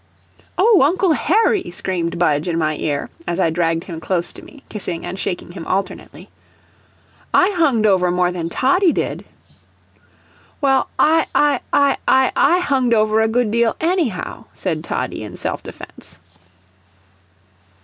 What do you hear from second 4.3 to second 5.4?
to me, kissing and